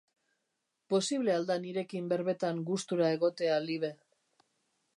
Posible 0.93 1.33
al 1.33 1.45
da 1.49 1.57
nirekin 1.65 2.07
berbetan 2.13 2.63
gustura 2.71 3.11
egotea 3.19 3.61
Libe? 3.67 3.93